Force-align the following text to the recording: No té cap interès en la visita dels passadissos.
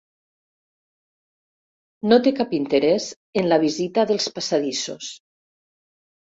No 2.11 2.19
té 2.27 2.33
cap 2.39 2.55
interès 2.61 3.11
en 3.43 3.51
la 3.53 3.61
visita 3.65 4.07
dels 4.13 4.27
passadissos. 4.39 5.13